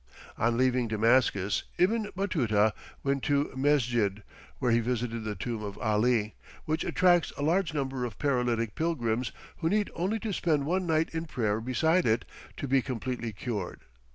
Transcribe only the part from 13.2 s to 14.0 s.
cured.